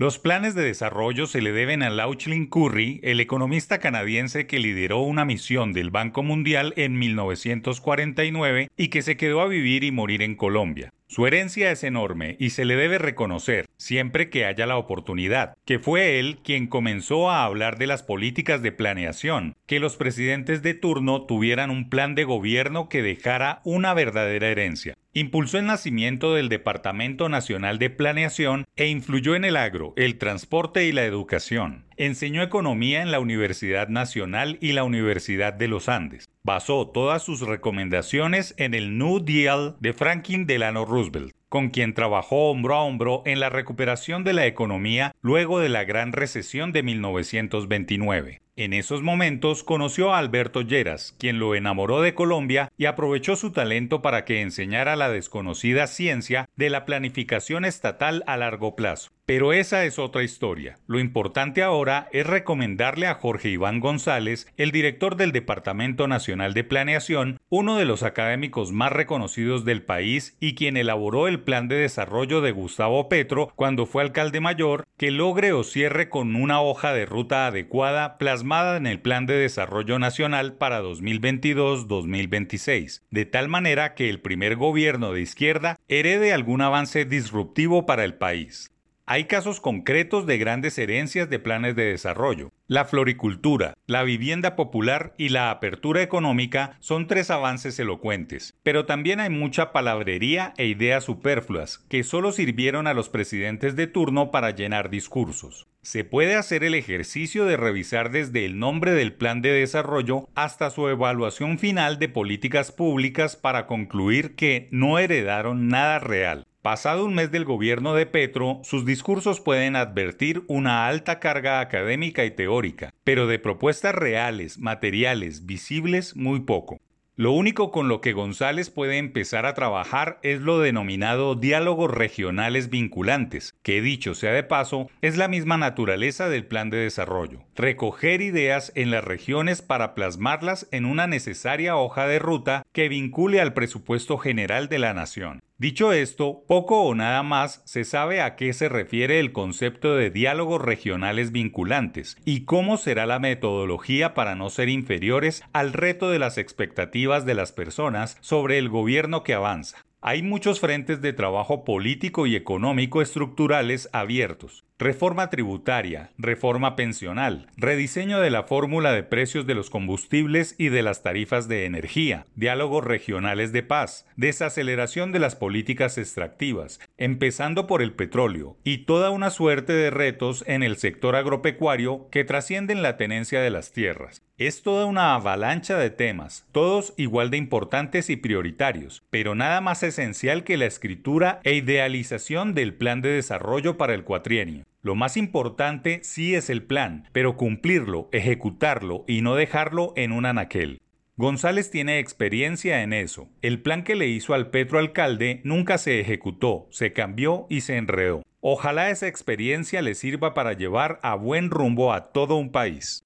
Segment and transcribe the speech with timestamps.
[0.00, 5.00] Los planes de desarrollo se le deben a Lauchlin Curry, el economista canadiense que lideró
[5.00, 10.22] una misión del Banco Mundial en 1949 y que se quedó a vivir y morir
[10.22, 10.94] en Colombia.
[11.10, 15.80] Su herencia es enorme y se le debe reconocer, siempre que haya la oportunidad, que
[15.80, 20.74] fue él quien comenzó a hablar de las políticas de planeación, que los presidentes de
[20.74, 24.96] turno tuvieran un plan de gobierno que dejara una verdadera herencia.
[25.12, 30.84] Impulsó el nacimiento del Departamento Nacional de Planeación e influyó en el agro, el transporte
[30.84, 31.86] y la educación.
[32.00, 36.30] Enseñó economía en la Universidad Nacional y la Universidad de los Andes.
[36.42, 42.50] Basó todas sus recomendaciones en el New Deal de Franklin Delano Roosevelt con quien trabajó
[42.50, 46.84] hombro a hombro en la recuperación de la economía luego de la gran recesión de
[46.84, 48.40] 1929.
[48.60, 53.52] En esos momentos conoció a Alberto Lleras, quien lo enamoró de Colombia y aprovechó su
[53.52, 59.12] talento para que enseñara la desconocida ciencia de la planificación estatal a largo plazo.
[59.24, 60.78] Pero esa es otra historia.
[60.88, 66.64] Lo importante ahora es recomendarle a Jorge Iván González, el director del Departamento Nacional de
[66.64, 71.76] Planeación, uno de los académicos más reconocidos del país y quien elaboró el plan de
[71.76, 76.92] desarrollo de Gustavo Petro cuando fue alcalde mayor, que logre o cierre con una hoja
[76.92, 83.94] de ruta adecuada plasmada en el Plan de Desarrollo Nacional para 2022-2026, de tal manera
[83.94, 88.72] que el primer gobierno de izquierda herede algún avance disruptivo para el país.
[89.06, 92.50] Hay casos concretos de grandes herencias de planes de desarrollo.
[92.70, 99.18] La floricultura, la vivienda popular y la apertura económica son tres avances elocuentes, pero también
[99.18, 104.52] hay mucha palabrería e ideas superfluas que solo sirvieron a los presidentes de turno para
[104.52, 105.66] llenar discursos.
[105.82, 110.70] Se puede hacer el ejercicio de revisar desde el nombre del plan de desarrollo hasta
[110.70, 116.46] su evaluación final de políticas públicas para concluir que no heredaron nada real.
[116.62, 122.26] Pasado un mes del gobierno de Petro, sus discursos pueden advertir una alta carga académica
[122.26, 126.78] y teórica, pero de propuestas reales, materiales, visibles, muy poco.
[127.16, 132.68] Lo único con lo que González puede empezar a trabajar es lo denominado diálogos regionales
[132.68, 137.40] vinculantes, que dicho sea de paso, es la misma naturaleza del plan de desarrollo.
[137.56, 143.40] Recoger ideas en las regiones para plasmarlas en una necesaria hoja de ruta que vincule
[143.40, 145.40] al presupuesto general de la nación.
[145.60, 150.08] Dicho esto, poco o nada más se sabe a qué se refiere el concepto de
[150.08, 156.18] diálogos regionales vinculantes y cómo será la metodología para no ser inferiores al reto de
[156.18, 159.84] las expectativas de las personas sobre el gobierno que avanza.
[160.00, 164.64] Hay muchos frentes de trabajo político y económico estructurales abiertos.
[164.80, 170.82] Reforma tributaria, reforma pensional, rediseño de la fórmula de precios de los combustibles y de
[170.82, 177.82] las tarifas de energía, diálogos regionales de paz, desaceleración de las políticas extractivas, empezando por
[177.82, 182.96] el petróleo, y toda una suerte de retos en el sector agropecuario que trascienden la
[182.96, 184.22] tenencia de las tierras.
[184.38, 189.82] Es toda una avalancha de temas, todos igual de importantes y prioritarios, pero nada más
[189.82, 194.64] esencial que la escritura e idealización del plan de desarrollo para el cuatrienio.
[194.82, 200.24] Lo más importante sí es el plan, pero cumplirlo, ejecutarlo y no dejarlo en un
[200.24, 200.80] anaquel.
[201.16, 203.28] González tiene experiencia en eso.
[203.42, 207.76] El plan que le hizo al Petro alcalde nunca se ejecutó, se cambió y se
[207.76, 208.22] enredó.
[208.40, 213.04] Ojalá esa experiencia le sirva para llevar a buen rumbo a todo un país.